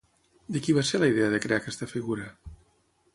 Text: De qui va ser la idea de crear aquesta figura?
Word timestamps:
De 0.55 0.61
qui 0.67 0.73
va 0.77 0.83
ser 0.91 1.01
la 1.03 1.09
idea 1.11 1.27
de 1.33 1.41
crear 1.45 1.61
aquesta 1.63 1.91
figura? 1.95 2.29